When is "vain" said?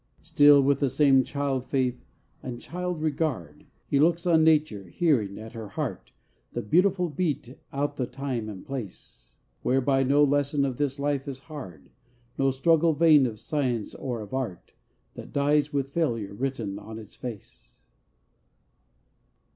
12.93-13.27